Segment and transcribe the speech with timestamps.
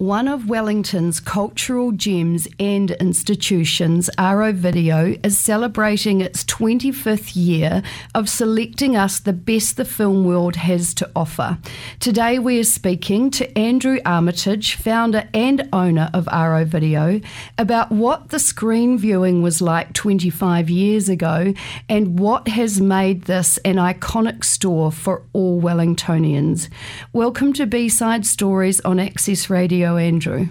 [0.00, 7.82] one of Wellington's cultural gems and institutions, Aro Video, is celebrating its 25th year
[8.14, 11.58] of selecting us the best the film world has to offer.
[11.98, 17.20] Today we are speaking to Andrew Armitage, founder and owner of Aro Video,
[17.58, 21.52] about what the screen viewing was like 25 years ago
[21.90, 26.70] and what has made this an iconic store for all Wellingtonians.
[27.12, 30.48] Welcome to B Side Stories on Access Radio, Andrew.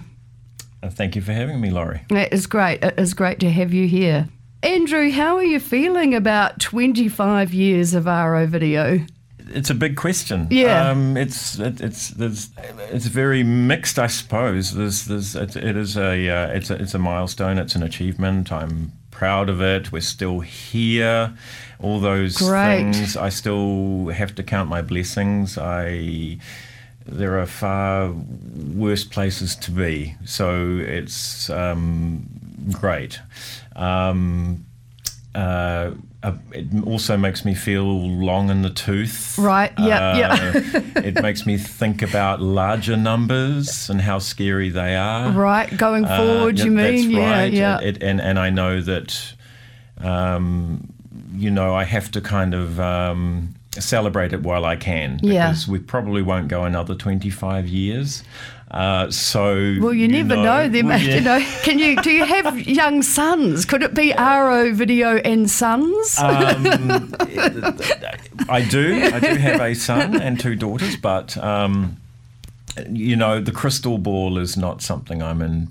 [0.83, 2.01] Thank you for having me, Laurie.
[2.09, 2.83] It is great.
[2.83, 4.29] It is great to have you here.
[4.63, 9.05] Andrew, how are you feeling about 25 years of Aro Video?
[9.51, 10.47] It's a big question.
[10.51, 10.89] Yeah.
[10.89, 12.49] Um, it's it, it's there's,
[12.91, 14.75] it's very mixed, I suppose.
[14.75, 17.57] There's there's it, it is a uh, it's a it's a milestone.
[17.57, 18.51] It's an achievement.
[18.51, 19.91] I'm proud of it.
[19.91, 21.33] We're still here.
[21.79, 22.93] All those Great.
[22.93, 23.17] things.
[23.17, 25.57] I still have to count my blessings.
[25.57, 26.37] I
[27.11, 28.11] there are far
[28.75, 30.15] worse places to be.
[30.25, 32.27] So it's um,
[32.71, 33.19] great.
[33.75, 34.65] Um,
[35.35, 39.37] uh, uh, it also makes me feel long in the tooth.
[39.37, 40.41] Right, yeah, Uh, yeah.
[41.03, 45.31] it makes me think about larger numbers and how scary they are.
[45.31, 46.95] Right, going Uh, forward, yeah, you mean?
[46.95, 47.53] That's yeah, right.
[47.53, 47.79] yeah.
[47.79, 49.33] It, and and I know that,
[50.01, 50.91] um,
[51.33, 55.49] you know, I have to kind of um, celebrate it while I can Yeah.
[55.49, 58.23] because we probably won't go another twenty five years.
[58.71, 60.69] Uh, so well, you, never know.
[60.69, 61.15] There, well, yeah.
[61.15, 61.39] you know.
[61.63, 61.95] Can you?
[62.03, 63.65] Do you have young sons?
[63.65, 66.19] Could it be Aro Video and Sons?
[66.19, 67.11] Um,
[68.47, 69.09] I do.
[69.11, 71.97] I do have a son and two daughters, but um,
[72.89, 75.67] you know, the crystal ball is not something I'm in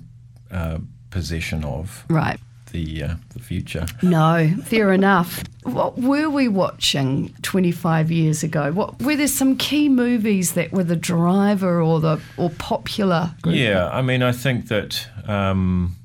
[0.51, 2.05] uh, possession of.
[2.09, 2.39] right.
[2.71, 3.85] The uh, the future.
[4.01, 5.43] No, fair enough.
[5.63, 8.71] What were we watching 25 years ago?
[8.71, 13.33] What were there some key movies that were the driver or the or popular?
[13.41, 13.55] group?
[13.55, 15.95] Yeah, I mean, I think that um,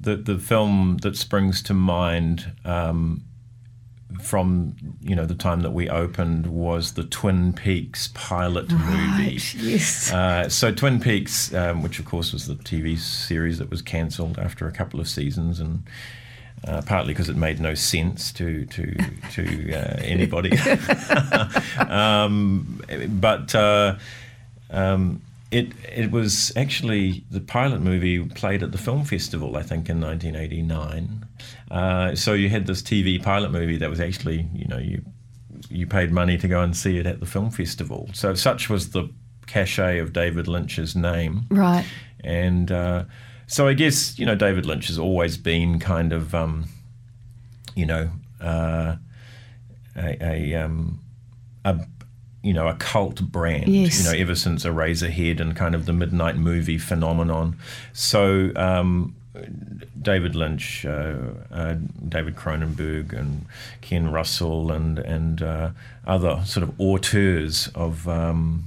[0.00, 3.22] the the film that springs to mind um,
[4.22, 9.34] from you know the time that we opened was the Twin Peaks pilot movie.
[9.34, 10.12] Right, yes.
[10.12, 14.38] Uh, so Twin Peaks, um, which of course was the TV series that was cancelled
[14.38, 15.82] after a couple of seasons, and
[16.66, 18.96] uh, partly because it made no sense to to
[19.32, 20.58] to uh, anybody.
[21.78, 22.80] um,
[23.20, 23.96] but uh,
[24.70, 29.88] um, it it was actually the pilot movie played at the film festival, I think,
[29.88, 31.26] in 1989.
[31.70, 35.02] Uh, so you had this TV pilot movie that was actually, you know, you
[35.70, 38.08] you paid money to go and see it at the film festival.
[38.12, 39.08] So such was the
[39.46, 41.46] cachet of David Lynch's name.
[41.50, 41.84] Right.
[42.22, 43.04] And uh,
[43.46, 46.66] so I guess, you know, David Lynch has always been kind of, um,
[47.74, 48.10] you know,
[48.40, 48.96] uh,
[49.96, 51.00] a, a, um,
[51.64, 51.78] a,
[52.48, 53.98] you know, a cult brand, Yes.
[53.98, 57.56] you know, ever since Eraserhead and kind of the midnight movie phenomenon.
[57.92, 59.14] So, um,
[60.00, 61.14] David Lynch, uh,
[61.52, 61.74] uh,
[62.08, 63.44] David Cronenberg, and
[63.82, 65.70] Ken Russell, and and uh,
[66.06, 68.64] other sort of auteurs of um,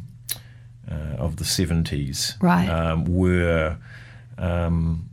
[0.90, 2.70] uh, of the seventies, Right.
[2.70, 3.78] um, were.
[4.38, 5.08] Um,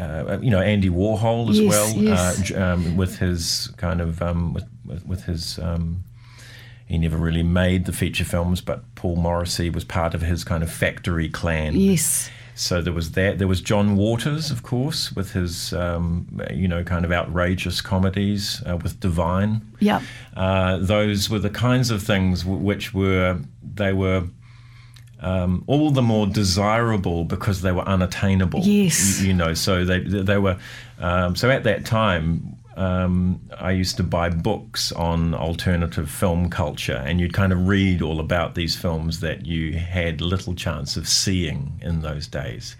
[0.00, 2.52] uh, you know Andy Warhol as Yes, well, yes.
[2.52, 6.04] Uh, um, with his kind of um, with, with with his um,
[6.88, 10.62] he never really made the feature films, but Paul Morrissey was part of his kind
[10.62, 11.76] of factory clan.
[11.76, 12.30] Yes.
[12.54, 13.38] So there was that.
[13.38, 18.62] There was John Waters, of course, with his um, you know kind of outrageous comedies
[18.68, 19.60] uh, with Divine.
[19.80, 20.02] Yep.
[20.34, 24.24] Uh, those were the kinds of things w- which were they were
[25.20, 28.60] um, all the more desirable because they were unattainable.
[28.64, 29.20] Yes.
[29.20, 29.54] you, you know.
[29.54, 30.58] So they they were
[30.98, 32.56] um, so at that time.
[32.78, 38.02] Um, I used to buy books on alternative film culture, and you'd kind of read
[38.02, 42.76] all about these films that you had little chance of seeing in those days.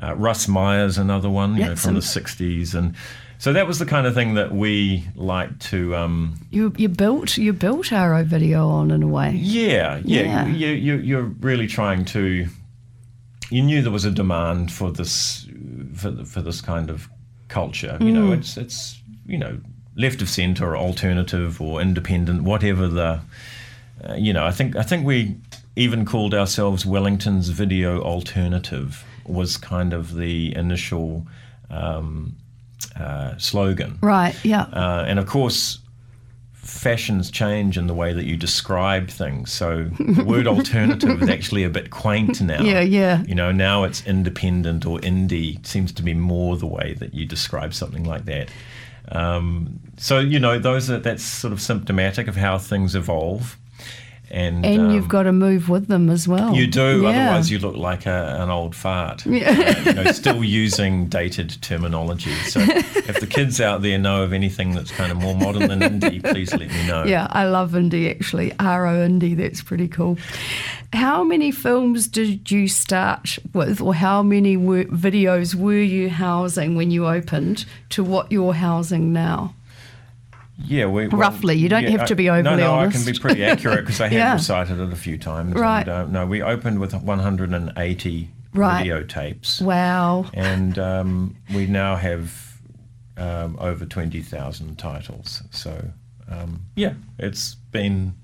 [0.00, 2.94] Uh, Russ Meyer's another one, you know, from the '60s, and
[3.38, 5.96] so that was the kind of thing that we liked to.
[5.96, 9.32] Um, You you built you built Aro Video on in a way.
[9.34, 10.22] yeah, yeah.
[10.22, 10.46] Yeah.
[10.46, 12.46] You, you, you're really trying to.
[13.50, 15.48] You knew there was a demand for this,
[15.96, 17.08] for, for this kind of
[17.48, 17.98] culture.
[18.00, 18.99] You know, it's it's
[19.30, 19.60] you know
[19.96, 23.20] left of centre or alternative or independent, whatever the.
[24.02, 25.36] Uh, you know, I think I think we
[25.76, 31.26] even called ourselves Wellington's Video Alternative was kind of the initial
[31.70, 32.34] um,
[32.98, 33.98] uh, slogan.
[34.02, 34.34] Right.
[34.44, 34.62] Yeah.
[34.62, 35.78] Uh, and of course,
[36.52, 39.52] fashions change in the way that you describe things.
[39.52, 42.62] So the word alternative is actually a bit quaint now.
[42.62, 43.22] Yeah, yeah.
[43.24, 47.26] You know, now it's independent or indie seems to be more the way that you
[47.26, 48.50] describe something like that.
[49.08, 53.56] Um, so you know, those are that's sort of symptomatic of how things evolve.
[54.30, 56.54] and And um, you've got to move with them as well.
[56.54, 57.08] You do, Yeah.
[57.08, 59.26] otherwise you look like a, an old fart.
[59.26, 59.50] Yeah.
[59.50, 62.32] Uh, you know, still using dated terminology.
[62.44, 65.80] So if the kids out there know of anything that's kind of more modern than
[65.80, 67.04] indie, please let me know.
[67.04, 68.52] Yeah, I love indie actually.
[68.52, 70.16] Aro indie, that's pretty cool.
[70.92, 76.74] How many films did you start with, or how many were, videos were you housing
[76.74, 79.54] when you opened to what you're housing now?
[80.62, 83.04] Yeah, we, well, Roughly, you don't have to be I- overly No, no, I can
[83.04, 84.32] be pretty accurate because I have Yeah.
[84.34, 85.54] recited it a few times.
[85.54, 85.80] Right.
[85.80, 88.84] And, uh, no, we opened with 180 Right.
[88.84, 89.62] videotapes.
[89.62, 90.26] Wow.
[90.34, 92.58] and um, we now have
[93.16, 95.42] um, over 20,000 titles.
[95.52, 95.92] So,
[96.28, 98.14] um, yeah, it's been.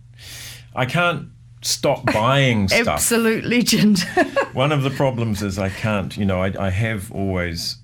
[0.75, 1.29] I can't
[1.67, 2.87] stop buying stuff.
[2.89, 4.01] Absolute legend.
[4.53, 7.77] One of the problems is I can't, you know, I, I have always,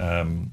[0.00, 0.52] um,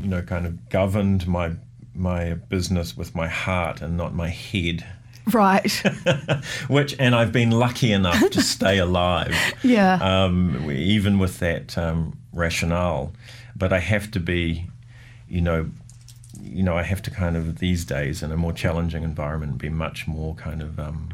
[0.00, 1.52] you know, kind of governed my
[1.94, 4.84] my business with my heart and not my head.
[5.32, 5.70] right.
[6.68, 9.98] Which, and I've been lucky enough to stay alive Yeah.
[10.00, 13.12] um, even with that um, rationale.
[13.54, 14.66] But I have to be,
[15.28, 15.70] you know,
[16.40, 19.68] you know, I have to kind of these days in a more challenging environment be
[19.68, 21.10] much more kind of um,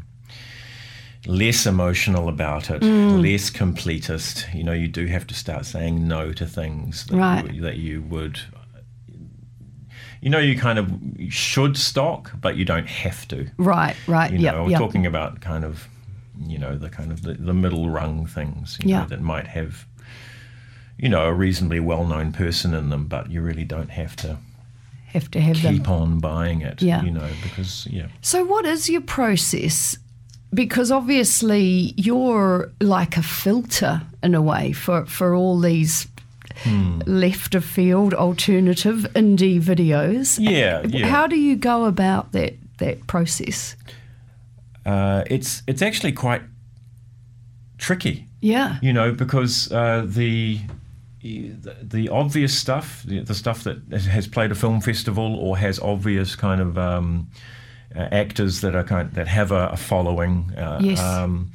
[1.27, 3.21] less emotional about it, Mm.
[3.21, 4.53] less completist.
[4.53, 7.53] You know, you do have to start saying no to things that, Right.
[7.53, 8.39] you, that you would.
[10.21, 10.91] You know, you kind of
[11.29, 13.49] should stock, but you don't have to.
[13.57, 14.31] right, right.
[14.31, 14.79] You know, Yep, we're yep.
[14.79, 15.87] talking about kind of,
[16.45, 19.01] you know, the kind of the, the middle rung things, you Yeah.
[19.01, 19.85] know, that might have,
[20.97, 24.37] you know, a reasonably well known person in them, but you really don't have to
[25.07, 25.77] Have to have them.
[25.77, 27.01] keep on buying it, Yeah.
[27.01, 28.07] you know, because, yeah.
[28.21, 29.97] So, what is your process?
[30.53, 36.07] Because obviously, you're like a filter in a way for, for all these
[36.63, 36.99] Hmm.
[37.05, 40.37] left of field, alternative indie videos.
[40.41, 41.07] Yeah, yeah.
[41.07, 43.77] How do you go about that, that process?
[44.85, 46.41] Uh, it's, it's actually quite
[47.77, 48.25] tricky.
[48.41, 48.77] Yeah.
[48.81, 50.59] you know, because uh, the
[51.21, 56.35] the obvious stuff, the, the stuff that has played a film festival or has obvious
[56.35, 57.27] kind of um,
[57.95, 60.99] uh, actors that are kind that have a, a following, uh, Yes.
[60.99, 61.51] um,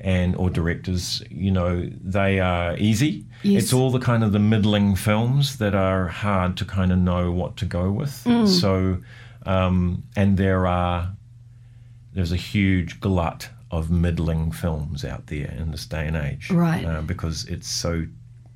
[0.00, 3.24] and or directors, you know, they are easy.
[3.42, 3.64] Yes.
[3.64, 7.32] It's all the kind of the middling films that are hard to kind of know
[7.32, 8.22] what to go with.
[8.24, 8.46] Mm.
[8.48, 8.98] So,
[9.46, 11.10] um, and there are
[12.14, 16.50] there's a huge glut of middling films out there in this day and age.
[16.50, 16.84] Right.
[16.84, 18.06] Uh, because it's so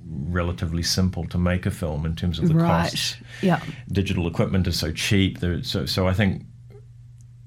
[0.08, 2.62] relatively simple to make a film in terms of the cost.
[2.62, 2.82] right.
[2.90, 3.16] costs.
[3.42, 3.60] Yeah.
[3.90, 5.40] Digital equipment is so cheap.
[5.40, 6.44] There, so, so I think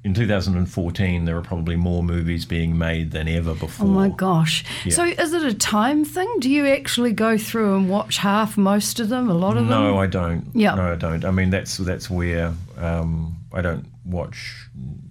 [0.06, 3.88] in 2014 there are probably more movies being made than ever before.
[3.88, 4.64] Oh my gosh.
[4.86, 4.94] Yeah.
[4.94, 6.32] So, is it a time thing?
[6.40, 9.82] Do you actually go through and watch half, most of them, a lot of them?
[9.82, 10.46] No, I don't.
[10.54, 10.76] Yeah.
[10.76, 11.26] No, I don't.
[11.26, 14.68] I mean, that's that's where um, I don't watch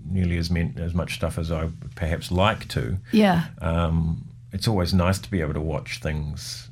[0.08, 2.96] nearly as men- as much stuff as I perhaps like to.
[3.10, 3.46] Yeah.
[3.60, 6.68] Um, it's always nice to be able to watch things,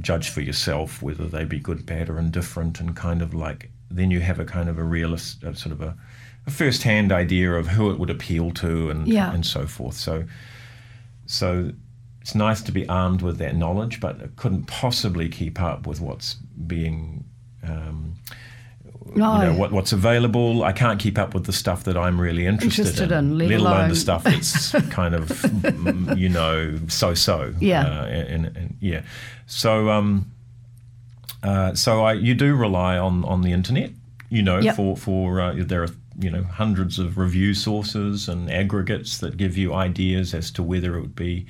[0.00, 4.10] judge for yourself whether they be good, bad, or indifferent, and kind of like then
[4.10, 5.94] you have a kind of a realist, sort of a,
[6.46, 9.32] a first-hand idea of who it would appeal to, and Yeah.
[9.32, 9.96] and so forth.
[9.96, 10.24] So,
[11.26, 11.72] so
[12.20, 16.00] it's nice to be armed with that knowledge, but it couldn't possibly keep up with
[16.00, 16.34] what's
[16.66, 17.24] being.
[17.62, 18.14] Um,
[19.14, 19.34] No.
[19.40, 20.62] you know what, what's available.
[20.64, 23.60] I can't keep up with the stuff that I'm really interested, Interested in, let let
[23.60, 27.54] alone- alone the stuff that's kind of mm, you know so-so.
[27.60, 27.82] Yeah.
[27.86, 29.02] uh, and, and, yeah.
[29.46, 30.30] So um,
[31.42, 33.90] uh, so I you do rely on on the internet.
[34.28, 34.74] You know, Yep.
[34.76, 39.56] for for uh, there are you know hundreds of review sources and aggregates that give
[39.56, 41.46] you ideas as to whether it would be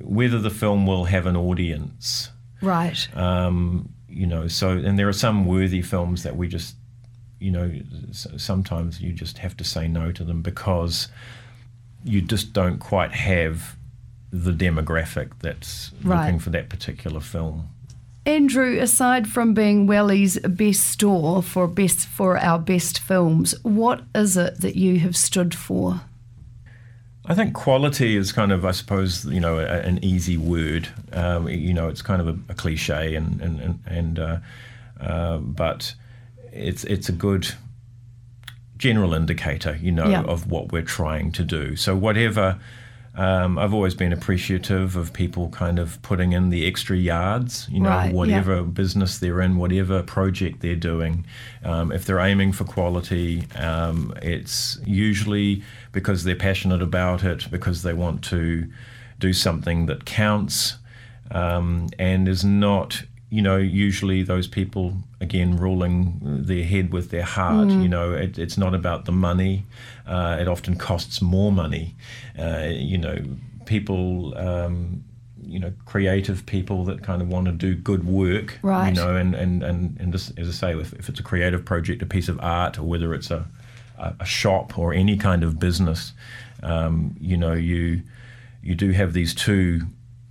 [0.00, 2.30] whether the film will have an audience
[2.62, 3.08] Right.
[3.16, 6.76] um, you know so and there are some worthy films that we just
[7.40, 7.72] you know
[8.12, 11.08] sometimes you just have to say no to them because
[12.04, 13.76] you just don't quite have
[14.30, 16.24] the demographic that's Right.
[16.26, 17.68] looking for that particular film
[18.28, 24.36] Andrew, aside from being Welly's best store for best for our best films, what is
[24.36, 26.02] it that you have stood for?
[27.24, 30.88] I think quality is kind of, I suppose, you know, a, an easy word.
[31.12, 34.38] Um, you know, it's kind of a, a cliche, and and and, and uh,
[35.00, 35.94] uh, but
[36.52, 37.48] it's it's a good
[38.76, 40.20] general indicator, you know, Yeah.
[40.22, 41.76] of what we're trying to do.
[41.76, 42.58] So whatever.
[43.18, 47.80] Um, I've always been appreciative of people kind of putting in the extra yards, you
[47.80, 48.12] know, Right, yeah.
[48.16, 51.26] whatever business they're in, whatever project they're doing.
[51.64, 57.82] Um, if they're aiming for quality, um, it's usually because they're passionate about it, because
[57.82, 58.70] they want to
[59.18, 60.76] do something that counts,
[61.32, 67.24] um, and is not you know, usually those people, again, ruling their head with their
[67.24, 67.68] heart.
[67.68, 69.64] You know, it, it's not about the money.
[70.06, 71.94] Uh, it often costs more money.
[72.38, 73.18] Uh, you know,
[73.66, 75.04] people, um,
[75.42, 78.58] you know, creative people that kind of want to do good work.
[78.62, 78.88] Right.
[78.88, 81.66] You know, and, and, and, and just, as I say, if, if it's a creative
[81.66, 83.46] project, a piece of art, or whether it's a,
[83.98, 86.14] a, a shop or any kind of business,
[86.62, 88.02] um, you know, you
[88.62, 89.82] you do have these two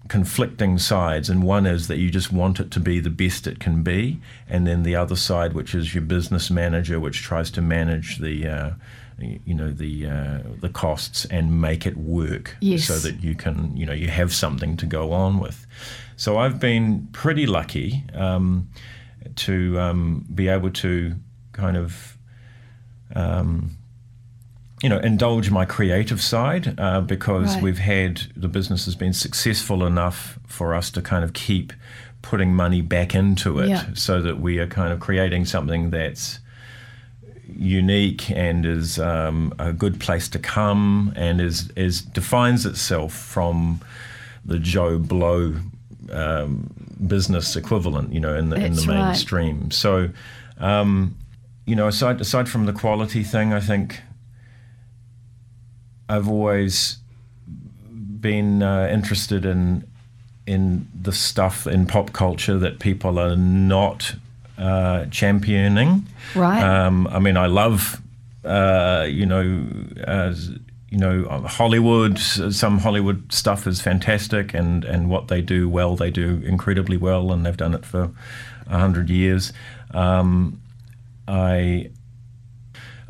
[0.07, 3.59] conflicting sides, and one is that you just want it to be the best it
[3.59, 7.61] can be, and then the other side, which is your business manager, which tries to
[7.61, 8.69] manage the, uh,
[9.19, 12.85] you know, the uh, the costs and make it work, Yes.
[12.85, 15.65] so that you can, you know, you have something to go on with.
[16.15, 18.67] So I've been pretty lucky um,
[19.35, 21.15] to um, be able to
[21.53, 22.17] kind of
[23.15, 23.77] um,
[24.83, 27.63] you know, indulge my creative side uh, because Right.
[27.63, 31.73] we've had the business has been successful enough for us to kind of keep
[32.21, 33.85] putting money back into it Yeah.
[33.93, 36.39] so that we are kind of creating something that's
[37.57, 43.79] unique and is um, a good place to come and is, is defines itself from
[44.45, 45.55] the Joe Blow
[46.11, 46.69] um,
[47.05, 49.05] business equivalent, you know, in the, in the right.
[49.05, 49.71] mainstream.
[49.71, 50.09] So,
[50.59, 51.15] um,
[51.65, 54.01] you know, aside aside from the quality thing, I think
[56.09, 56.97] I've always
[58.21, 59.85] been uh, interested in
[60.45, 64.15] in the stuff in pop culture that people are not
[64.57, 66.07] uh, championing.
[66.33, 66.63] Right.
[66.63, 68.01] Um, I mean, I love,
[68.45, 69.67] uh, you know,
[70.07, 70.33] uh,
[70.89, 72.17] you know, Hollywood.
[72.17, 77.31] Some Hollywood stuff is fantastic, and and what they do well, they do incredibly well,
[77.31, 78.11] and they've done it for
[78.67, 79.51] a hundred years.
[79.91, 80.61] Um,
[81.27, 81.89] I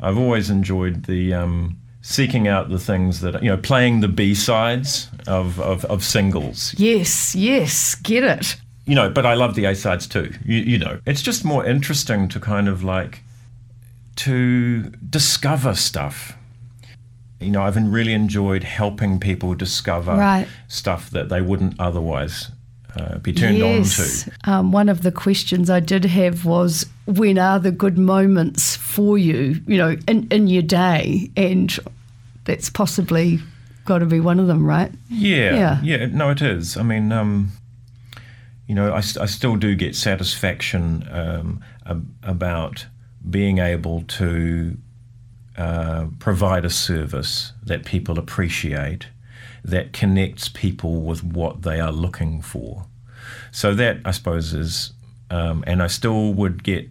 [0.00, 4.34] I've always enjoyed the um, seeking out the things that you know, playing the B
[4.34, 6.74] sides of, of, of singles.
[6.78, 8.56] yes, yes, get it.
[8.86, 10.32] You know, but I love the A sides too.
[10.42, 13.22] You, you know, it's just more interesting to kind of like
[14.16, 16.34] to discover stuff.
[17.40, 20.48] You know, I've really enjoyed helping people discover Right.
[20.66, 22.50] stuff that they wouldn't otherwise
[22.96, 24.00] uh, be turned yes.
[24.00, 24.50] on to.
[24.50, 29.18] Um, one of the questions I did have was when are the good moments for
[29.18, 31.30] you, you know, in, in your day?
[31.36, 31.78] And
[32.48, 33.38] that's possibly
[33.84, 34.90] got to be one of them, right?
[35.10, 35.80] Yeah, Yeah.
[35.82, 36.76] yeah, no, it is.
[36.78, 37.52] I mean, um,
[38.66, 42.86] you know, I, I still do get satisfaction um, ab- about
[43.28, 44.76] being able to
[45.58, 49.08] uh, provide a service that people appreciate,
[49.62, 52.86] that connects people with what they are looking for.
[53.50, 54.92] So that, I suppose, is,
[55.30, 56.88] um, and I still would get,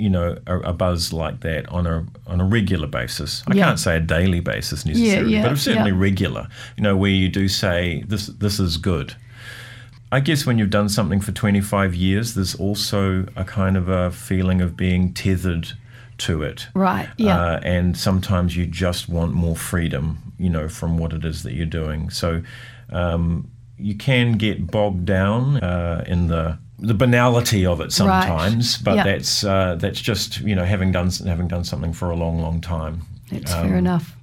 [0.00, 3.42] you know, a, a buzz like that on a on a regular basis.
[3.46, 3.66] I Yeah.
[3.66, 5.98] can't say a daily basis necessarily, yeah, but it's certainly yeah.
[5.98, 6.48] regular.
[6.76, 9.14] You know, where you do say this this is good.
[10.12, 14.10] I guess when you've done something for 25 years, there's also a kind of a
[14.10, 15.68] feeling of being tethered
[16.18, 16.66] to it.
[16.74, 17.38] Right, yeah.
[17.40, 21.52] Uh, and sometimes you just want more freedom, you know, from what it is that
[21.52, 22.10] you're doing.
[22.10, 22.42] So
[22.90, 28.96] um, you can get bogged down uh, in the the banality of it sometimes, but
[28.96, 29.04] Yeah.
[29.04, 32.60] that's uh, that's just you know having done having done something for a long, long
[32.60, 33.02] time.
[33.30, 34.16] That's Um, fair enough.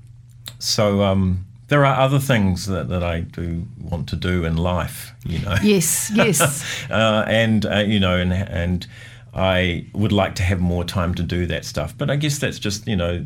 [0.59, 5.13] So um, there are other things that, that I do want to do in life,
[5.25, 5.55] you know.
[5.63, 6.41] Yes, yes.
[6.89, 8.87] uh, and uh, you know, and and
[9.35, 11.93] I would like to have more time to do that stuff.
[11.97, 13.25] But I guess that's just you know,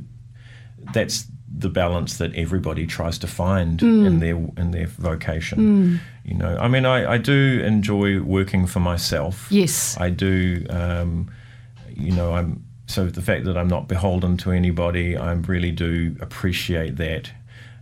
[0.94, 1.26] that's
[1.58, 6.00] the balance that everybody tries to find in their in their vocation.
[6.24, 9.48] You know, I mean, I, I do enjoy working for myself.
[9.50, 9.98] Yes.
[10.00, 10.66] I do.
[10.70, 11.32] Um,
[11.90, 16.16] you know, I'm so the fact that I'm not beholden to anybody, I really do
[16.20, 17.32] appreciate that.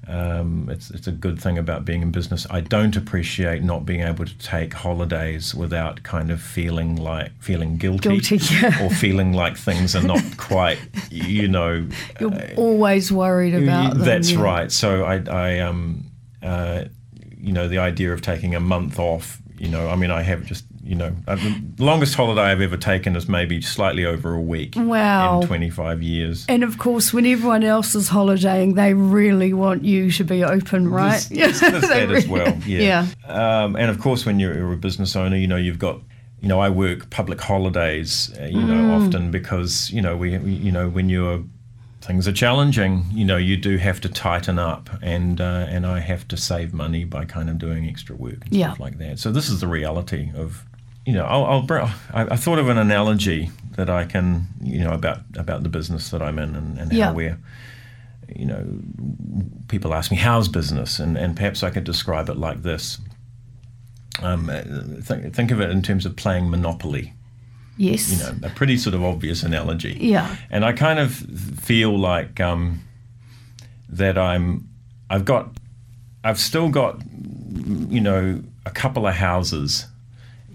[0.10, 2.48] Um, it's it's a good thing about being in business.
[2.50, 7.78] I don't appreciate not being able to take holidays without kind of feeling like feeling
[7.78, 8.84] guilty, Guilty, yeah.
[8.84, 10.80] or feeling like things are not quite,
[11.12, 11.88] you know,
[12.20, 14.04] You're always worried about them.
[14.04, 14.42] that's yeah.
[14.42, 14.72] right.
[14.72, 16.06] So I, I um,
[16.42, 16.86] uh,
[17.38, 19.39] you know, the idea of taking a month off.
[19.60, 23.15] You know, I mean, I have just, you know, the longest holiday I've ever taken
[23.15, 24.74] is maybe slightly over a week.
[24.75, 25.41] Wow.
[25.41, 26.46] In 25 years.
[26.50, 30.88] And of course, when everyone else is holidaying, they really want you to be open,
[30.89, 31.25] right?
[31.31, 32.58] There's, there's They that as well.
[32.65, 33.05] Yeah.
[33.25, 36.01] Um, and of course, when you're, you're a business owner, you know, you've got.
[36.41, 38.31] You know, I work public holidays.
[38.39, 39.05] Uh, you know, Mm.
[39.08, 41.43] often because you know we, we, you know, when you're
[42.01, 46.00] things are challenging, you know, you do have to tighten up, and uh, and I
[46.00, 48.67] have to save money by kind of doing extra work and Yeah.
[48.69, 49.19] stuff like that.
[49.19, 50.65] So this is the reality of,
[51.06, 51.65] you know, I'll, I'll
[52.13, 56.10] I, I thought of an analogy that I can, you know, about about the business
[56.10, 57.06] that I'm in and, and Yeah.
[57.08, 57.38] how we're,
[58.36, 58.65] you know,
[59.68, 63.00] people ask me how's business, and and perhaps I could describe it like this.
[64.22, 64.48] um,
[65.03, 67.13] think, think of it in terms of playing Monopoly.
[67.77, 68.12] Yes.
[68.12, 69.98] You know, a pretty sort of obvious analogy.
[70.01, 70.36] Yeah.
[70.51, 72.82] And I kind of feel like um,
[73.88, 74.68] that I'm,
[75.10, 75.51] I've got,
[76.25, 77.00] I've still got,
[77.88, 79.86] you know, a couple of houses.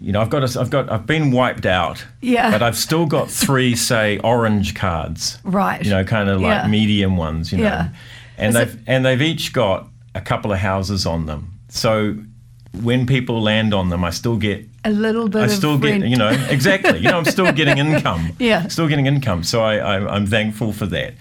[0.04, 2.04] You know, I've got, a, I've got, I've been wiped out.
[2.20, 2.50] Yeah.
[2.50, 5.38] But I've still got three, say, orange cards.
[5.44, 5.82] Right.
[5.82, 6.66] You know, kind of like Yeah.
[6.68, 7.50] medium ones.
[7.50, 7.88] You know, Yeah.
[8.36, 11.52] and Is they've and they've each got a couple of houses on them.
[11.68, 12.16] So
[12.82, 15.90] when people land on them, I still get a little bit I of still get,
[15.92, 16.06] rent.
[16.08, 16.98] you know, exactly.
[16.98, 18.32] You know, I'm still getting income.
[18.38, 18.68] Yeah.
[18.68, 19.42] Still getting income.
[19.42, 21.14] So I, I, I'm thankful for that.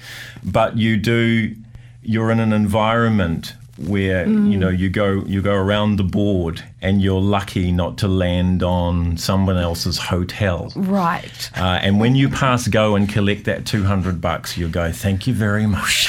[0.43, 1.55] But you do,
[2.01, 4.51] you're in an environment where Mm.
[4.51, 8.61] you know you go you go around the board and you're lucky not to land
[8.61, 10.71] on someone else's hotel.
[10.75, 11.49] Right.
[11.57, 15.33] Uh, and when you pass go and collect that 200 bucks, you go, thank you
[15.33, 16.07] very much.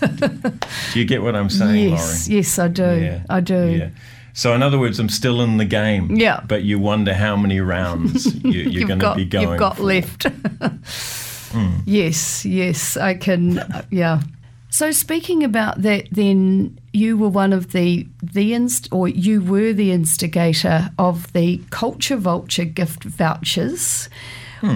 [0.92, 2.36] do you get what I'm saying, yes, Laurie?
[2.36, 3.20] yes, I do.
[3.28, 3.68] I do.
[3.70, 3.88] Yeah.
[4.34, 6.16] So in other words, I'm still in the game.
[6.16, 6.40] Yeah.
[6.46, 9.48] But you wonder how many rounds you, you're going to be going.
[9.48, 9.82] You've got for.
[9.84, 10.26] left.
[11.84, 13.58] Yes, yes, I can.
[13.58, 14.22] uh, yeah.
[14.72, 19.74] So speaking about that, then you were one of the the inst or you were
[19.74, 24.08] the instigator of the Culture Vulture gift vouchers.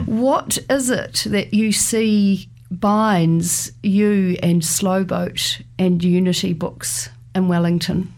[0.04, 8.12] What is it that you see binds you and Slowboat and Unity Books in Wellington?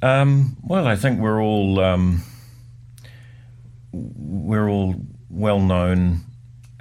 [0.00, 2.22] Um, well, I think we're all um,
[3.92, 4.94] we're all
[5.28, 6.20] well-known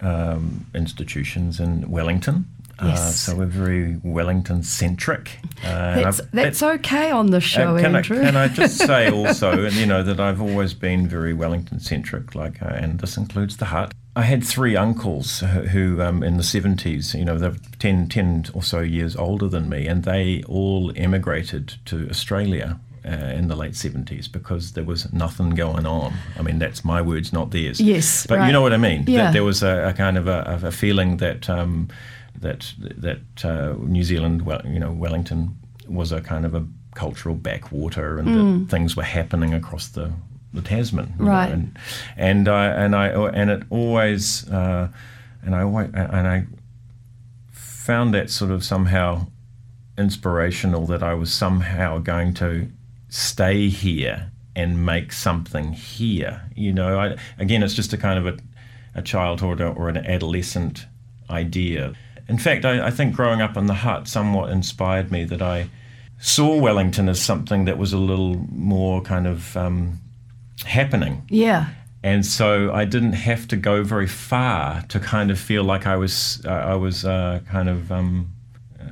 [0.01, 2.45] um, institutions in Wellington.
[2.81, 3.15] Uh, Yes.
[3.19, 5.37] so we're very Wellington-centric.
[5.63, 8.21] Uh, and That's that's okay on the show, Uh, can, I, Andrew.
[8.21, 12.33] can I just say also, and you know, that I've always been very Wellington centric,
[12.35, 13.93] like, uh, and this includes the Hutt.
[14.15, 18.45] I had three uncles who, who um, in the 70s, you know, they're 10, 10
[18.53, 22.79] or so years older than me, and they all emigrated to Australia.
[23.03, 26.13] Uh, in the late 70s, because there was nothing going on.
[26.37, 27.81] I mean, that's my words, not theirs.
[27.81, 28.45] Yes, but right.
[28.45, 29.05] you know what I mean.
[29.07, 29.23] Yeah.
[29.23, 31.87] That there was a, a kind of a, a feeling that um,
[32.39, 35.57] that that uh, New Zealand, well, you know, Wellington
[35.87, 38.27] was a kind of a cultural backwater, and
[38.67, 40.11] that things were happening across the
[40.53, 41.51] the Tasman, know, Right.
[41.51, 41.77] and
[42.17, 44.89] and I and I and it always uh,
[45.43, 46.45] and I always, and I
[47.51, 49.27] found that sort of somehow
[49.97, 52.69] inspirational that I was somehow going to
[53.09, 56.41] stay here and make something here.
[56.55, 58.37] You know, I, again, it's just a kind of a,
[58.95, 60.85] a childhood or, or an adolescent
[61.29, 61.93] idea.
[62.31, 65.69] In fact, I, I think growing up in the Hutt somewhat inspired me that I
[66.17, 69.99] saw Wellington as something that was a little more kind of um,
[70.65, 71.23] happening.
[71.29, 71.67] yeah.
[72.03, 75.97] And so I didn't have to go very far to kind of feel like I
[75.97, 78.33] was uh, I was uh, kind of um,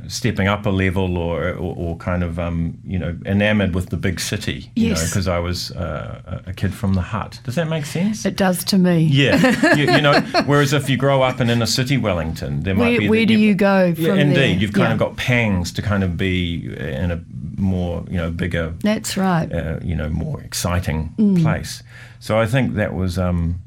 [0.09, 3.97] stepping up a level or or, or kind of um, you know enamored with the
[3.97, 4.71] big city.
[4.75, 5.09] You Yes.
[5.09, 7.39] because I was uh, a kid from the Hutt.
[7.45, 8.25] Does that make sense?
[8.25, 9.03] It does to me.
[9.03, 10.19] yeah, you, you know.
[10.45, 13.27] Whereas if you grow up in inner city Wellington, there might Where, be where that
[13.27, 14.35] do you go from Yeah, indeed.
[14.35, 14.49] there?
[14.49, 14.93] You've kind Yeah.
[14.93, 17.21] of got pangs to kind of be in a
[17.57, 19.51] more you know bigger That's right.
[19.53, 21.41] uh, you know more exciting Mm.
[21.41, 21.83] place.
[22.19, 23.61] So I think that was um,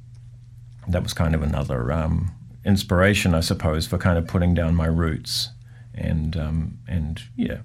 [0.88, 2.33] that was kind of another um,
[2.64, 5.50] inspiration, I suppose, for kind of putting down my roots
[5.94, 7.59] and um, and yeah,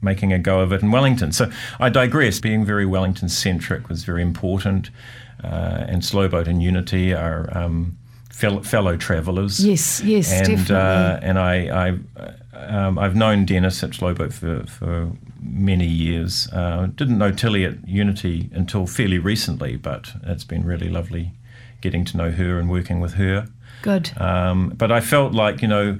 [0.00, 1.32] making a go of it in Wellington.
[1.32, 2.40] So I digress.
[2.40, 4.90] Being very Wellington centric was very important,
[5.42, 7.48] uh, and Slowboat and Unity are.
[7.56, 7.98] Um,
[8.32, 10.74] Fellow, fellow travellers, Yes, yes, and definitely.
[10.74, 11.98] uh, and I,
[12.54, 16.48] I um, I've known Dennis at Slowboat for, for many years.
[16.50, 21.32] Uh, didn't know Tilly at Unity until fairly recently, but it's been really lovely
[21.82, 23.48] getting to know her and working with her.
[23.82, 24.10] Good.
[24.16, 25.98] Um, but I felt like you know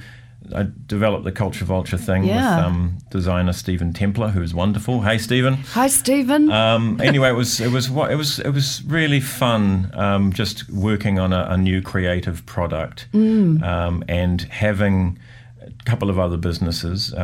[0.54, 2.56] I developed the Culture Vulture thing Yeah.
[2.56, 5.02] with um, designer Stephen Templar, who's wonderful.
[5.02, 5.54] Hey, Stephen.
[5.74, 6.50] Hi, Stephen.
[6.50, 10.68] Um, anyway, it was it was what it was it was really fun um, just
[10.70, 13.62] working on a, a new creative product Mm.
[13.62, 15.18] um, and having
[15.60, 17.14] a couple of other businesses.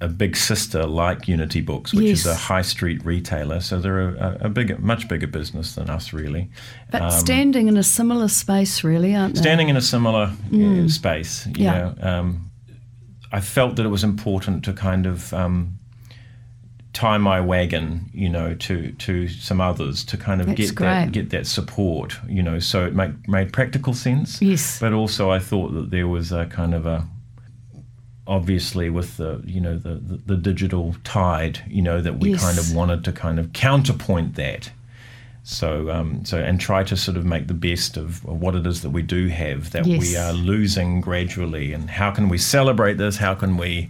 [0.00, 4.10] Um, a big sister like Unity Books, which is a high street retailer, so they're
[4.10, 6.48] a, a bigger, much bigger business than us, really.
[6.92, 9.40] but standing in a similar space, really, aren't they?
[9.40, 11.58] Standing in a similar uh, space, you Mm.
[11.58, 11.72] Yeah.
[11.72, 12.50] know, um,
[13.32, 15.78] I felt that it was important to kind of um,
[16.92, 21.12] tie my wagon, you know, to to some others to kind of That's get that
[21.12, 22.58] get that support, you know.
[22.60, 24.40] So it made made practical sense.
[24.40, 24.78] Yes.
[24.80, 27.06] But also, I thought that there was a kind of a
[28.28, 32.42] obviously with the you know the the, the digital tide, you know, that we Yes.
[32.44, 34.70] kind of wanted to kind of counterpoint that.
[35.44, 38.82] So, um, so and try to sort of make the best of what it is
[38.82, 43.16] that we do have that we are losing gradually, and how can we celebrate this?
[43.16, 43.88] How can we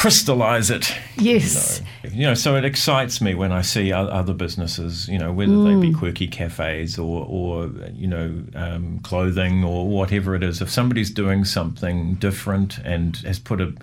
[0.00, 0.94] crystallize it.
[1.18, 1.82] Yes.
[2.02, 5.30] You know, you know, so it excites me when I see other businesses, you know,
[5.30, 10.62] whether they be quirky cafes or, or you know, um, clothing or whatever it is.
[10.62, 13.74] If somebody's doing something different and has put a,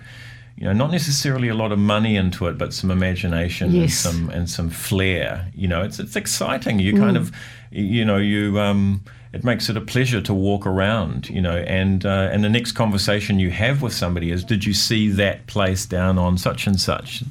[0.56, 4.04] you know, not necessarily a lot of money into it, but some imagination Yes.
[4.04, 5.46] and some and some flair.
[5.54, 6.80] You know, it's it's exciting.
[6.80, 7.30] You kind of,
[7.70, 11.28] you know, you um, it makes it a pleasure to walk around.
[11.28, 14.74] You know, and uh, and the next conversation you have with somebody is, did you
[14.74, 17.22] see that place down on such and such?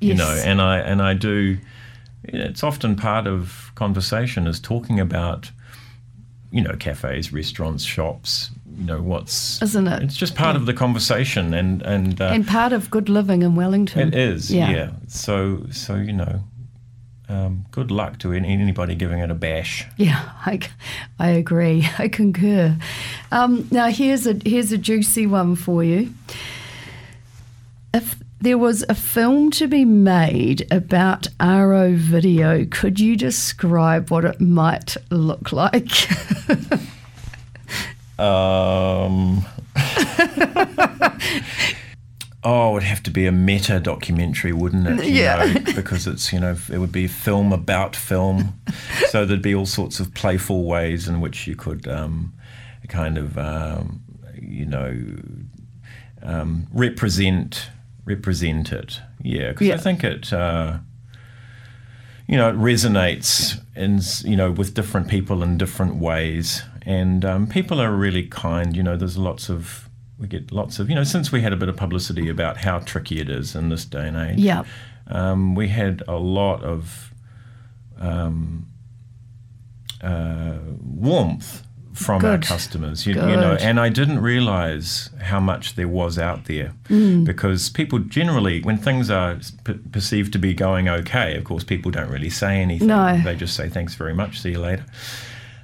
[0.00, 0.18] You Yes.
[0.18, 1.58] know, and I and I do.
[2.24, 5.50] It's often part of conversation is talking about,
[6.52, 8.50] you know, cafes, restaurants, shops.
[8.78, 10.02] You know, what's Isn't it?
[10.02, 13.54] It's just part of the conversation, and and, uh, And part of good living in
[13.54, 14.08] Wellington.
[14.08, 14.70] it is, Yeah.
[14.70, 14.90] yeah.
[15.08, 16.42] So, so you know,
[17.28, 19.86] um, good luck to any, anybody giving it a bash.
[19.96, 20.60] Yeah, I,
[21.18, 21.88] I agree.
[21.98, 22.76] I concur.
[23.30, 26.12] Um, now here's a here's a juicy one for you.
[27.94, 34.24] If there was a film to be made about Aro Video, could you describe what
[34.24, 36.08] it might look like?
[38.22, 39.44] Um,
[42.44, 45.04] oh, it would have to be a meta documentary, wouldn't it?
[45.06, 45.44] You Yeah.
[45.44, 48.58] know, because it's you know it would be film about film,
[49.10, 52.32] so there'd be all sorts of playful ways in which you could um,
[52.88, 54.00] kind of um,
[54.40, 54.96] you know
[56.22, 57.68] um, represent
[58.04, 59.00] represent it.
[59.22, 59.74] Yeah, because Yeah.
[59.74, 60.32] I think it.
[60.32, 60.78] Uh,
[62.28, 67.46] you know, it resonates in you know with different people in different ways, and um,
[67.46, 68.76] people are really kind.
[68.76, 69.88] You know, there's lots of
[70.22, 72.78] we get lots of you know since we had a bit of publicity about how
[72.78, 74.38] tricky it is in this day and age.
[74.38, 74.62] yeah,
[75.08, 77.12] um, we had a lot of
[77.98, 78.66] um,
[80.00, 85.88] uh, warmth from our customers, you, you know, and I didn't realize how much there
[85.88, 87.24] was out there Mm.
[87.26, 91.90] because people generally, when things are p- perceived to be going okay, of course, people
[91.90, 92.88] don't really say anything.
[92.88, 93.20] No.
[93.22, 94.86] They just say thanks very much, see you later.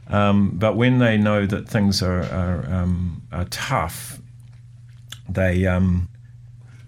[0.09, 4.18] Um, but when they know that things are are, um, are tough,
[5.29, 6.09] they um,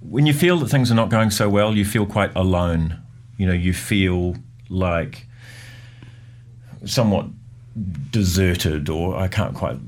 [0.00, 3.00] when you feel that things are not going so well, you feel quite alone.
[3.36, 4.36] You know, you feel
[4.68, 5.26] like
[6.84, 7.26] somewhat
[8.10, 9.78] deserted, or I can't quite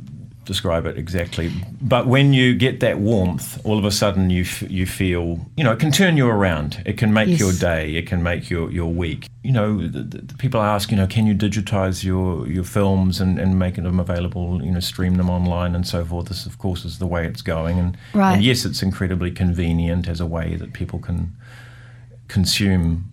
[0.44, 1.52] describe it exactly.
[1.80, 5.62] But when you get that warmth, all of a sudden you f- you feel, you
[5.64, 6.82] know, it can turn you around.
[6.84, 7.38] It can make Yes.
[7.40, 7.94] your day.
[7.94, 9.28] It can make your, your week.
[9.44, 13.38] You know, the, the, people ask, you know, can you digitize your, your films and,
[13.38, 16.26] and make them available, you know, stream them online and so forth.
[16.28, 17.78] This, of course, is the way it's going.
[17.78, 18.34] And, Right.
[18.34, 21.32] and yes, it's incredibly convenient as a way that people can
[22.28, 23.10] consume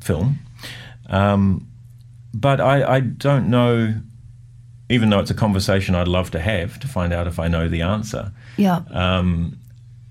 [0.00, 0.38] film.
[1.08, 1.66] Um,
[2.32, 3.94] but I, I don't know,
[4.90, 7.68] even though it's a conversation I'd love to have to find out if I know
[7.68, 8.32] the answer.
[8.58, 9.56] yeah, Um,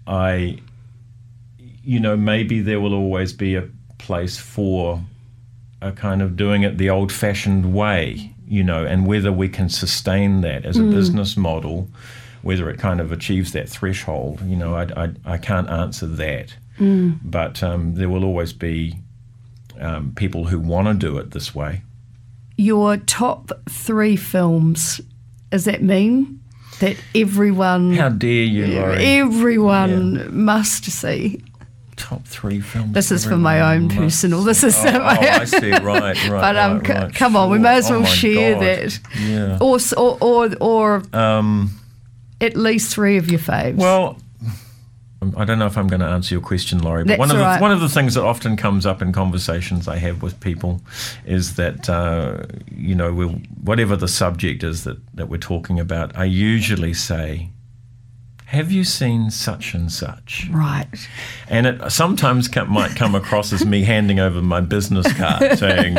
[0.08, 0.60] I,
[1.84, 3.68] you know, maybe there will always be a
[4.00, 5.04] place for
[5.82, 9.70] a kind of doing it the old fashioned way, you know, and whether we can
[9.70, 11.90] sustain that as a business model,
[12.42, 16.56] whether it kind of achieves that threshold, you know, I, I, I can't answer that.
[17.24, 18.96] But um, there will always be
[19.80, 21.82] um, people who want to do it this way.
[22.60, 25.00] Your top three films.
[25.50, 26.42] Does that mean
[26.82, 29.04] that everyone, How dare you, Laurie?
[29.06, 31.42] everyone must see?
[31.96, 32.94] Top three films.
[32.94, 34.44] This is for my own personal.
[34.44, 35.72] This is Oh, oh, I see.
[35.72, 36.16] Right, right.
[36.30, 37.64] But um, right, right, come on, we sure.
[37.64, 38.64] may as Oh well my share God.
[38.64, 39.58] that, Yeah.
[39.62, 41.72] or or or, or Um,
[42.42, 43.76] at least three of your faves.
[43.76, 44.18] well,
[45.36, 47.04] I don't know if I'm going to answer your question, Laurie.
[47.04, 47.62] But That's one of the right.
[47.62, 50.82] one of the things that often comes up in conversations I have with people
[51.26, 56.16] is that uh, you know we'll, whatever the subject is that that we're talking about,
[56.18, 57.50] I usually say,
[58.50, 60.88] "Have you seen such and such?" right,
[61.48, 65.98] And it sometimes come, might come across as me handing over my business card, saying,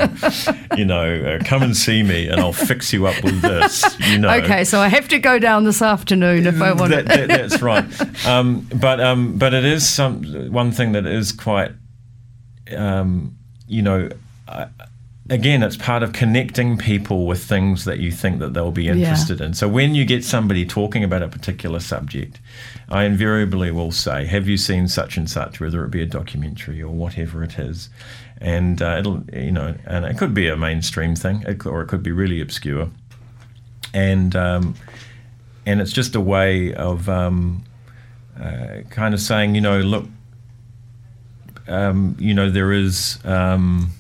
[0.77, 3.85] you know, uh, come and see me, and I'll fix you up with this.
[4.11, 4.31] You know.
[4.43, 4.65] okay.
[4.65, 7.27] So I have to go down this afternoon if I want That, to.
[7.27, 8.27] that, that's right.
[8.27, 11.73] Um, but um, but it is some one thing that is quite,
[12.77, 13.37] um,
[13.67, 14.09] you know.
[14.49, 14.67] I,
[15.31, 19.41] Again, it's part of connecting people with things that you think that they'll be interested
[19.41, 19.55] in.
[19.55, 22.41] So when you get somebody talking about a particular subject,
[22.89, 26.83] I invariably will say, "Have you seen such and such?" Whether it be a documentary
[26.83, 27.91] or whatever it is,
[28.41, 31.87] and uh, it'll you know, and it could be a mainstream thing, it or it
[31.87, 32.91] could be really obscure,
[33.95, 34.75] and um,
[35.65, 37.63] and it's just a way of um,
[38.37, 40.09] uh, kind of saying, you know, look,
[41.69, 43.21] um, you know, there is.
[43.25, 43.93] Um,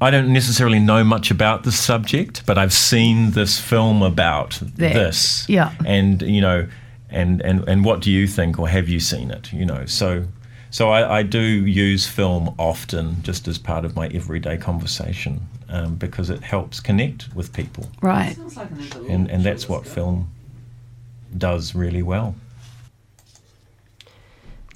[0.00, 4.94] I don't necessarily know much about this subject, but I've seen this film about That,
[4.94, 5.48] this.
[5.48, 5.72] yeah.
[5.84, 6.68] And you know,
[7.10, 9.52] and and and what do you think, or have you seen it?
[9.52, 10.24] You know, so
[10.70, 15.94] So I, I, do use film often, just as part of my everyday conversation, um,
[15.96, 17.88] because it helps connect with people.
[18.02, 18.36] Right.
[19.08, 20.28] And and that's what film
[21.36, 22.34] does really well.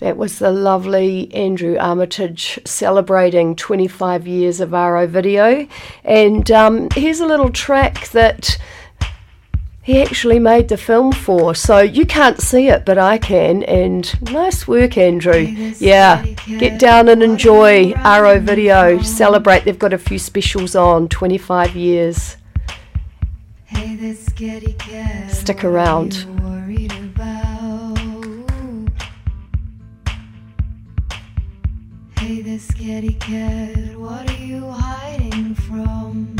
[0.03, 5.69] That was the lovely Andrew Armitage celebrating 25 years of Aro Video.
[6.03, 8.59] And um, here's a little track that
[9.81, 11.55] he actually made the film for.
[11.55, 13.62] So you can't see it, but I can.
[13.62, 15.38] And nice work, Andrew.
[15.79, 16.27] Yeah,
[16.59, 19.01] get down and enjoy Aro Video.
[19.03, 19.65] Celebrate.
[19.65, 22.38] They've got a few specials on 25 years.
[25.29, 26.27] Stick around.
[32.53, 36.37] this kitty cat, what are you hiding from?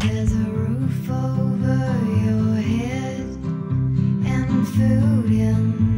[0.00, 1.80] There's a roof over
[2.26, 3.20] your head
[4.26, 5.89] and food in.